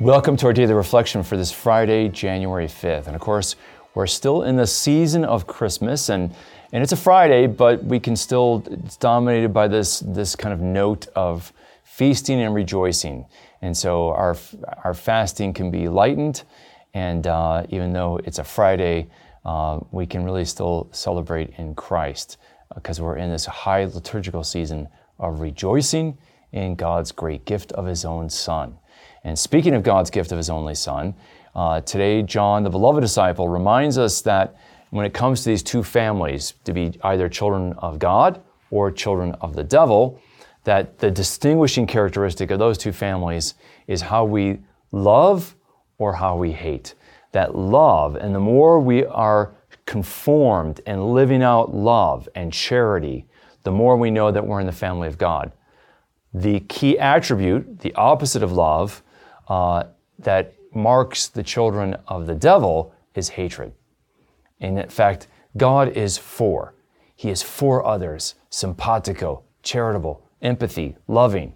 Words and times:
Welcome 0.00 0.36
to 0.38 0.46
our 0.46 0.52
daily 0.52 0.74
reflection 0.74 1.22
for 1.22 1.36
this 1.36 1.52
Friday, 1.52 2.08
January 2.08 2.66
5th. 2.66 3.06
And 3.06 3.14
of 3.14 3.20
course, 3.20 3.54
we're 3.94 4.08
still 4.08 4.42
in 4.42 4.56
the 4.56 4.66
season 4.66 5.24
of 5.24 5.46
Christmas, 5.46 6.08
and, 6.08 6.34
and 6.72 6.82
it's 6.82 6.90
a 6.90 6.96
Friday, 6.96 7.46
but 7.46 7.84
we 7.84 8.00
can 8.00 8.16
still, 8.16 8.64
it's 8.68 8.96
dominated 8.96 9.50
by 9.50 9.68
this, 9.68 10.00
this 10.00 10.34
kind 10.34 10.52
of 10.52 10.60
note 10.60 11.06
of 11.14 11.52
feasting 11.84 12.40
and 12.40 12.56
rejoicing. 12.56 13.24
And 13.62 13.76
so 13.76 14.08
our, 14.08 14.36
our 14.82 14.94
fasting 14.94 15.52
can 15.52 15.70
be 15.70 15.86
lightened, 15.88 16.42
and 16.92 17.28
uh, 17.28 17.64
even 17.68 17.92
though 17.92 18.18
it's 18.24 18.40
a 18.40 18.44
Friday, 18.44 19.06
uh, 19.44 19.78
we 19.92 20.06
can 20.06 20.24
really 20.24 20.44
still 20.44 20.88
celebrate 20.90 21.50
in 21.56 21.76
Christ 21.76 22.36
because 22.74 22.98
uh, 22.98 23.04
we're 23.04 23.18
in 23.18 23.30
this 23.30 23.46
high 23.46 23.84
liturgical 23.84 24.42
season 24.42 24.88
of 25.20 25.38
rejoicing 25.38 26.18
in 26.50 26.74
God's 26.74 27.12
great 27.12 27.44
gift 27.44 27.70
of 27.72 27.86
His 27.86 28.04
own 28.04 28.28
Son. 28.28 28.76
And 29.24 29.38
speaking 29.38 29.74
of 29.74 29.82
God's 29.82 30.10
gift 30.10 30.30
of 30.32 30.38
His 30.38 30.50
only 30.50 30.74
Son, 30.74 31.14
uh, 31.54 31.80
today 31.80 32.22
John, 32.22 32.62
the 32.62 32.70
beloved 32.70 33.00
disciple, 33.00 33.48
reminds 33.48 33.98
us 33.98 34.20
that 34.22 34.56
when 34.90 35.06
it 35.06 35.14
comes 35.14 35.42
to 35.42 35.48
these 35.48 35.62
two 35.62 35.82
families, 35.82 36.54
to 36.64 36.72
be 36.72 36.92
either 37.02 37.28
children 37.28 37.72
of 37.78 37.98
God 37.98 38.42
or 38.70 38.90
children 38.90 39.32
of 39.40 39.56
the 39.56 39.64
devil, 39.64 40.20
that 40.64 40.98
the 40.98 41.10
distinguishing 41.10 41.86
characteristic 41.86 42.50
of 42.50 42.58
those 42.58 42.78
two 42.78 42.92
families 42.92 43.54
is 43.86 44.02
how 44.02 44.24
we 44.24 44.60
love 44.92 45.56
or 45.98 46.14
how 46.14 46.36
we 46.36 46.52
hate. 46.52 46.94
That 47.32 47.56
love, 47.56 48.16
and 48.16 48.34
the 48.34 48.40
more 48.40 48.78
we 48.78 49.04
are 49.04 49.54
conformed 49.86 50.80
and 50.86 51.12
living 51.12 51.42
out 51.42 51.74
love 51.74 52.28
and 52.34 52.52
charity, 52.52 53.26
the 53.64 53.72
more 53.72 53.96
we 53.96 54.10
know 54.10 54.30
that 54.30 54.46
we're 54.46 54.60
in 54.60 54.66
the 54.66 54.72
family 54.72 55.08
of 55.08 55.18
God. 55.18 55.52
The 56.32 56.60
key 56.60 56.98
attribute, 56.98 57.80
the 57.80 57.94
opposite 57.94 58.42
of 58.42 58.52
love, 58.52 59.02
uh, 59.48 59.84
that 60.18 60.54
marks 60.74 61.28
the 61.28 61.42
children 61.42 61.96
of 62.08 62.26
the 62.26 62.34
devil 62.34 62.94
is 63.14 63.28
hatred. 63.28 63.72
And 64.60 64.78
in 64.78 64.88
fact, 64.88 65.28
God 65.56 65.88
is 65.88 66.18
for. 66.18 66.74
He 67.14 67.30
is 67.30 67.42
for 67.42 67.84
others, 67.84 68.34
simpatico, 68.50 69.44
charitable, 69.62 70.26
empathy, 70.42 70.96
loving, 71.06 71.54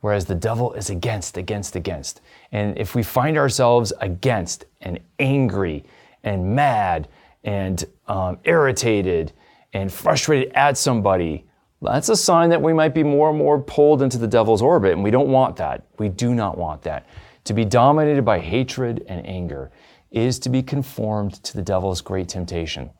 whereas 0.00 0.26
the 0.26 0.34
devil 0.34 0.72
is 0.74 0.90
against, 0.90 1.36
against, 1.36 1.76
against. 1.76 2.20
And 2.52 2.76
if 2.78 2.94
we 2.94 3.02
find 3.02 3.36
ourselves 3.36 3.92
against 4.00 4.64
and 4.80 5.00
angry 5.18 5.84
and 6.22 6.54
mad 6.54 7.08
and 7.44 7.84
um, 8.06 8.38
irritated 8.44 9.32
and 9.72 9.92
frustrated 9.92 10.52
at 10.54 10.76
somebody, 10.76 11.46
that's 11.80 12.08
a 12.08 12.16
sign 12.16 12.50
that 12.50 12.60
we 12.60 12.72
might 12.72 12.94
be 12.94 13.04
more 13.04 13.30
and 13.30 13.38
more 13.38 13.60
pulled 13.60 14.02
into 14.02 14.18
the 14.18 14.26
devil's 14.26 14.62
orbit, 14.62 14.92
and 14.92 15.04
we 15.04 15.10
don't 15.10 15.28
want 15.28 15.56
that. 15.56 15.84
We 15.98 16.08
do 16.08 16.34
not 16.34 16.58
want 16.58 16.82
that. 16.82 17.06
To 17.44 17.54
be 17.54 17.64
dominated 17.64 18.24
by 18.24 18.40
hatred 18.40 19.04
and 19.08 19.26
anger 19.26 19.70
is 20.10 20.38
to 20.40 20.48
be 20.48 20.62
conformed 20.62 21.34
to 21.44 21.56
the 21.56 21.62
devil's 21.62 22.00
great 22.00 22.28
temptation. 22.28 22.90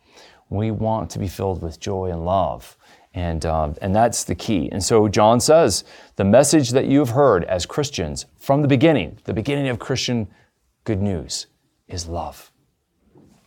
We 0.51 0.71
want 0.71 1.11
to 1.11 1.19
be 1.19 1.29
filled 1.29 1.63
with 1.63 1.81
joy 1.81 2.11
and 2.11 2.25
love. 2.25 2.77
And, 3.15 3.45
uh, 3.45 3.73
and 3.81 3.95
that's 3.95 4.25
the 4.25 4.35
key. 4.35 4.69
And 4.71 4.83
so 4.83 5.09
John 5.09 5.41
says 5.41 5.85
the 6.17 6.25
message 6.25 6.71
that 6.71 6.87
you've 6.87 7.11
heard 7.11 7.45
as 7.45 7.67
Christians 7.67 8.27
from 8.39 8.63
the 8.63 8.69
beginning, 8.69 9.19
the 9.25 9.35
beginning 9.35 9.69
of 9.69 9.79
Christian 9.79 10.29
good 10.85 11.01
news, 11.03 11.47
is 11.89 12.07
love. 12.07 12.53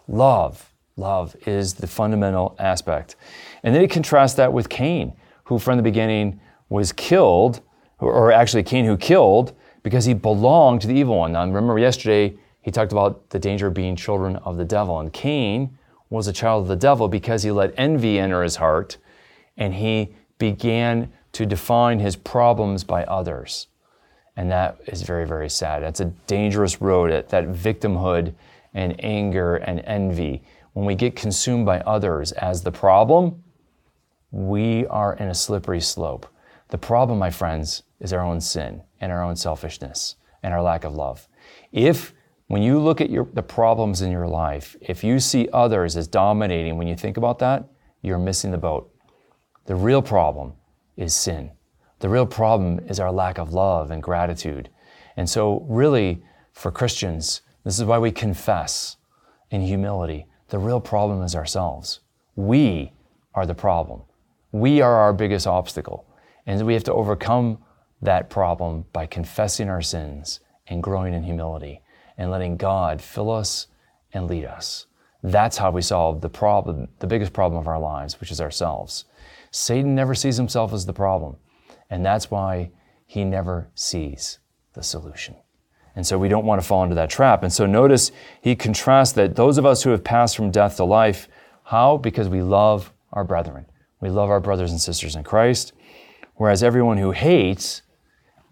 Love. 0.07 0.73
Love 0.97 1.35
is 1.45 1.75
the 1.75 1.87
fundamental 1.87 2.55
aspect. 2.59 3.15
And 3.63 3.73
then 3.73 3.81
he 3.81 3.87
contrasts 3.87 4.35
that 4.35 4.51
with 4.51 4.67
Cain, 4.67 5.13
who 5.45 5.57
from 5.57 5.77
the 5.77 5.83
beginning 5.83 6.39
was 6.69 6.91
killed, 6.91 7.61
or 7.99 8.31
actually 8.31 8.63
Cain 8.63 8.85
who 8.85 8.97
killed, 8.97 9.53
because 9.83 10.05
he 10.05 10.13
belonged 10.13 10.81
to 10.81 10.87
the 10.87 10.93
evil 10.93 11.17
one. 11.17 11.33
Now, 11.33 11.45
remember 11.45 11.79
yesterday, 11.79 12.37
he 12.61 12.71
talked 12.71 12.91
about 12.91 13.29
the 13.29 13.39
danger 13.39 13.67
of 13.67 13.73
being 13.73 13.95
children 13.95 14.35
of 14.37 14.57
the 14.57 14.65
devil. 14.65 14.99
And 14.99 15.11
Cain 15.11 15.77
was 16.09 16.27
a 16.27 16.33
child 16.33 16.63
of 16.63 16.67
the 16.67 16.75
devil 16.75 17.07
because 17.07 17.43
he 17.43 17.51
let 17.51 17.73
envy 17.77 18.19
enter 18.19 18.43
his 18.43 18.57
heart 18.57 18.97
and 19.57 19.73
he 19.73 20.13
began 20.37 21.11
to 21.33 21.45
define 21.45 21.99
his 21.99 22.15
problems 22.15 22.83
by 22.83 23.03
others. 23.05 23.67
And 24.35 24.51
that 24.51 24.79
is 24.87 25.01
very, 25.01 25.25
very 25.25 25.49
sad. 25.49 25.83
That's 25.83 25.99
a 25.99 26.05
dangerous 26.27 26.81
road, 26.81 27.11
that 27.29 27.47
victimhood 27.47 28.33
and 28.73 28.95
anger 29.03 29.57
and 29.57 29.81
envy. 29.81 30.43
When 30.73 30.85
we 30.85 30.95
get 30.95 31.15
consumed 31.15 31.65
by 31.65 31.81
others 31.81 32.31
as 32.33 32.63
the 32.63 32.71
problem, 32.71 33.43
we 34.31 34.85
are 34.87 35.13
in 35.15 35.27
a 35.27 35.35
slippery 35.35 35.81
slope. 35.81 36.25
The 36.71 36.77
problem, 36.77 37.19
my 37.19 37.29
friends, 37.29 37.83
is 37.99 38.13
our 38.13 38.21
own 38.21 38.41
sin 38.41 38.81
and 39.01 39.11
our 39.11 39.21
own 39.21 39.35
selfishness 39.35 40.15
and 40.41 40.53
our 40.53 40.61
lack 40.61 40.83
of 40.83 40.95
love. 40.95 41.27
If 41.71 42.13
when 42.47 42.63
you 42.63 42.79
look 42.79 42.99
at 42.99 43.09
your, 43.09 43.27
the 43.33 43.43
problems 43.43 44.01
in 44.01 44.11
your 44.11 44.27
life, 44.27 44.75
if 44.81 45.03
you 45.03 45.19
see 45.19 45.47
others 45.53 45.95
as 45.95 46.07
dominating, 46.07 46.77
when 46.77 46.87
you 46.87 46.95
think 46.95 47.17
about 47.17 47.39
that, 47.39 47.65
you're 48.01 48.17
missing 48.17 48.51
the 48.51 48.57
boat. 48.57 48.93
The 49.65 49.75
real 49.75 50.01
problem 50.01 50.53
is 50.97 51.13
sin. 51.13 51.51
The 51.99 52.09
real 52.09 52.25
problem 52.25 52.79
is 52.87 52.99
our 52.99 53.11
lack 53.11 53.37
of 53.37 53.53
love 53.53 53.91
and 53.91 54.01
gratitude. 54.01 54.69
And 55.17 55.29
so, 55.29 55.65
really, 55.69 56.23
for 56.53 56.71
Christians, 56.71 57.41
this 57.63 57.79
is 57.79 57.85
why 57.85 57.99
we 57.99 58.11
confess 58.11 58.97
in 59.49 59.61
humility. 59.61 60.25
The 60.49 60.59
real 60.59 60.81
problem 60.81 61.21
is 61.21 61.35
ourselves. 61.35 61.99
We 62.35 62.93
are 63.35 63.45
the 63.45 63.55
problem. 63.55 64.01
We 64.51 64.81
are 64.81 64.95
our 64.95 65.13
biggest 65.13 65.47
obstacle. 65.47 66.05
And 66.51 66.67
we 66.67 66.73
have 66.73 66.83
to 66.83 66.93
overcome 66.93 67.59
that 68.01 68.29
problem 68.29 68.83
by 68.91 69.05
confessing 69.05 69.69
our 69.69 69.81
sins 69.81 70.41
and 70.67 70.83
growing 70.83 71.13
in 71.13 71.23
humility 71.23 71.81
and 72.17 72.29
letting 72.29 72.57
God 72.57 73.01
fill 73.01 73.31
us 73.31 73.67
and 74.11 74.27
lead 74.27 74.43
us. 74.43 74.85
That's 75.23 75.57
how 75.57 75.71
we 75.71 75.81
solve 75.81 76.19
the 76.19 76.27
problem, 76.27 76.89
the 76.99 77.07
biggest 77.07 77.31
problem 77.31 77.57
of 77.57 77.69
our 77.69 77.79
lives, 77.79 78.19
which 78.19 78.31
is 78.31 78.41
ourselves. 78.41 79.05
Satan 79.51 79.95
never 79.95 80.13
sees 80.13 80.35
himself 80.35 80.73
as 80.73 80.85
the 80.85 80.91
problem, 80.91 81.37
and 81.89 82.05
that's 82.05 82.29
why 82.29 82.71
he 83.05 83.23
never 83.23 83.69
sees 83.73 84.39
the 84.73 84.83
solution. 84.83 85.37
And 85.95 86.05
so 86.05 86.19
we 86.19 86.27
don't 86.27 86.45
want 86.45 86.61
to 86.61 86.67
fall 86.67 86.83
into 86.83 86.95
that 86.95 87.09
trap. 87.09 87.43
And 87.43 87.53
so 87.53 87.65
notice 87.65 88.11
he 88.41 88.57
contrasts 88.57 89.13
that 89.13 89.37
those 89.37 89.57
of 89.57 89.65
us 89.65 89.83
who 89.83 89.91
have 89.91 90.03
passed 90.03 90.35
from 90.35 90.51
death 90.51 90.75
to 90.75 90.83
life, 90.83 91.29
how? 91.63 91.95
Because 91.95 92.27
we 92.27 92.41
love 92.41 92.91
our 93.13 93.23
brethren. 93.23 93.67
We 94.01 94.09
love 94.09 94.29
our 94.29 94.41
brothers 94.41 94.71
and 94.71 94.81
sisters 94.81 95.15
in 95.15 95.23
Christ. 95.23 95.71
Whereas 96.35 96.63
everyone 96.63 96.97
who 96.97 97.11
hates 97.11 97.81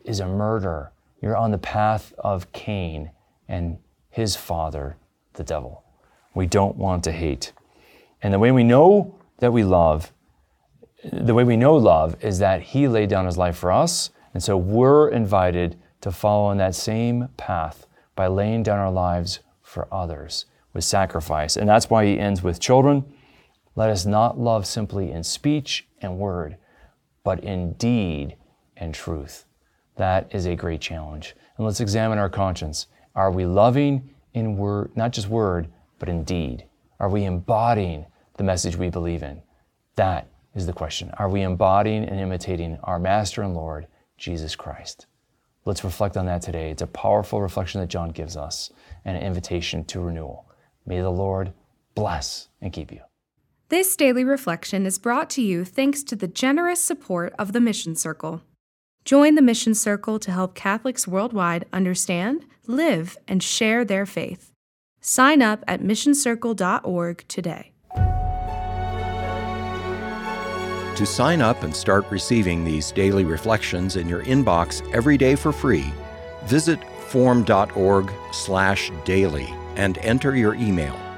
is 0.03 0.19
a 0.19 0.28
murderer. 0.28 0.91
You're 1.22 1.38
on 1.38 1.51
the 1.51 1.57
path 1.57 2.13
of 2.19 2.51
Cain 2.51 3.12
and 3.47 3.78
his 4.09 4.35
father, 4.35 4.97
the 5.34 5.44
devil. 5.44 5.84
We 6.34 6.45
don't 6.47 6.78
want 6.78 7.03
to 7.06 7.12
hate. 7.12 7.51
And 8.22 8.34
the 8.34 8.39
way 8.39 8.51
we 8.51 8.63
know 8.63 9.16
that 9.39 9.53
we 9.53 9.63
love, 9.63 10.13
the 11.12 11.34
way 11.34 11.44
we 11.44 11.57
know 11.57 11.75
love 11.75 12.16
is 12.23 12.39
that 12.39 12.62
he 12.62 12.88
laid 12.88 13.09
down 13.09 13.25
his 13.25 13.38
life 13.38 13.57
for 13.57 13.72
us. 13.72 14.09
And 14.34 14.44
so 14.44 14.57
we're 14.57 15.09
invited 15.09 15.78
to 16.01 16.12
follow 16.12 16.51
in 16.51 16.57
that 16.57 16.75
same 16.75 17.29
path 17.38 17.88
by 18.16 18.28
laying 18.28 18.63
down 18.63 18.79
our 18.79 18.91
lives 18.91 19.39
for 19.62 19.88
others 19.91 20.45
with 20.73 20.84
sacrifice. 20.84 21.57
And 21.57 21.68
that's 21.68 21.89
why 21.89 22.06
he 22.06 22.19
ends 22.19 22.44
with 22.44 22.59
children. 22.59 23.06
Let 23.75 23.89
us 23.89 24.06
not 24.06 24.39
love 24.39 24.66
simply 24.66 25.12
in 25.12 25.23
speech 25.23 25.88
and 26.01 26.18
word, 26.18 26.57
but 27.29 27.44
in 27.44 27.73
deed 27.73 28.35
and 28.75 28.91
truth. 28.91 29.45
That 29.97 30.34
is 30.34 30.47
a 30.47 30.56
great 30.56 30.81
challenge. 30.81 31.35
And 31.57 31.63
let's 31.63 31.79
examine 31.79 32.17
our 32.17 32.28
conscience. 32.28 32.88
Are 33.13 33.29
we 33.29 33.45
loving 33.45 34.09
in 34.34 34.57
word, 34.57 34.90
not 34.95 35.12
just 35.12 35.28
word, 35.28 35.68
but 36.00 36.09
in 36.09 36.23
deed? 36.23 36.66
Are 37.00 37.07
we 37.07 37.25
embodying 37.25 38.07
the 38.38 38.44
message 38.44 38.75
we 38.75 38.89
believe 38.89 39.21
in? 39.21 39.44
That 39.95 40.27
is 40.56 40.65
the 40.65 40.74
question. 40.74 41.12
Are 41.19 41.30
we 41.30 41.44
embodying 41.44 42.04
and 42.04 42.19
imitating 42.19 42.80
our 42.81 42.98
Master 42.98 43.44
and 43.44 43.54
Lord, 43.54 43.86
Jesus 44.18 44.56
Christ? 44.56 45.06
Let's 45.65 45.83
reflect 45.83 46.18
on 46.18 46.25
that 46.25 46.42
today. 46.42 46.71
It's 46.71 46.81
a 46.81 46.88
powerful 46.88 47.44
reflection 47.44 47.80
that 47.80 47.92
John 47.92 48.09
gives 48.09 48.38
us 48.38 48.71
and 49.06 49.15
an 49.15 49.21
invitation 49.21 49.86
to 49.86 50.00
renewal. 50.00 50.50
May 50.88 51.01
the 51.01 51.12
Lord 51.12 51.54
bless 51.94 52.48
and 52.59 52.74
keep 52.74 52.92
you. 52.92 53.01
This 53.69 53.95
daily 53.95 54.24
reflection 54.24 54.88
is 54.88 54.98
brought 54.98 55.30
to 55.31 55.42
you 55.44 55.63
thanks 55.63 56.01
to 56.06 56.16
the 56.16 56.27
generous 56.27 56.83
support 56.83 57.36
of 57.38 57.54
the 57.54 57.62
Mission 57.62 57.95
Circle. 57.95 58.42
Join 59.06 59.36
the 59.36 59.44
Mission 59.44 59.75
Circle 59.75 60.18
to 60.19 60.31
help 60.31 60.56
Catholics 60.56 61.07
worldwide 61.07 61.68
understand, 61.71 62.48
live, 62.66 63.16
and 63.27 63.44
share 63.44 63.86
their 63.86 64.07
faith. 64.07 64.51
Sign 65.01 65.44
up 65.44 65.63
at 65.68 65.83
missioncircle.org 65.83 67.25
today. 67.27 67.71
To 70.95 71.06
sign 71.06 71.39
up 71.39 71.62
and 71.62 71.75
start 71.75 72.10
receiving 72.10 72.66
these 72.66 72.92
daily 72.92 73.24
reflections 73.24 73.98
in 73.98 74.10
your 74.10 74.24
inbox 74.24 74.81
every 74.95 75.16
day 75.16 75.36
for 75.36 75.51
free, 75.51 75.94
visit 76.45 76.80
formed.org/daily 77.10 79.54
and 79.75 79.98
enter 80.00 80.36
your 80.36 80.56
email. 80.56 81.08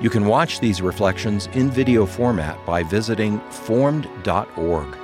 You 0.00 0.10
can 0.10 0.26
watch 0.26 0.60
these 0.60 0.82
reflections 0.82 1.48
in 1.52 1.70
video 1.70 2.06
format 2.06 2.64
by 2.66 2.82
visiting 2.82 3.38
formed.org. 3.50 4.96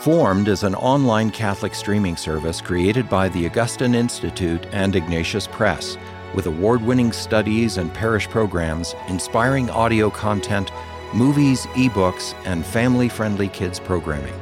Formed 0.00 0.48
is 0.48 0.62
an 0.62 0.74
online 0.74 1.30
Catholic 1.30 1.74
streaming 1.74 2.16
service 2.16 2.60
created 2.60 3.08
by 3.08 3.28
the 3.28 3.46
Augustine 3.46 3.94
Institute 3.94 4.66
and 4.72 4.94
Ignatius 4.94 5.46
Press, 5.46 5.96
with 6.34 6.46
award 6.46 6.82
winning 6.82 7.12
studies 7.12 7.78
and 7.78 7.92
parish 7.92 8.28
programs, 8.28 8.94
inspiring 9.08 9.70
audio 9.70 10.10
content, 10.10 10.70
movies, 11.14 11.66
ebooks, 11.68 12.34
and 12.44 12.66
family 12.66 13.08
friendly 13.08 13.48
kids 13.48 13.78
programming. 13.80 14.34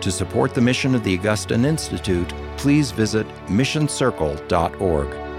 To 0.00 0.10
support 0.10 0.54
the 0.54 0.60
mission 0.60 0.94
of 0.94 1.04
the 1.04 1.18
Augustine 1.18 1.64
Institute, 1.64 2.32
please 2.56 2.90
visit 2.90 3.26
missioncircle.org. 3.46 5.29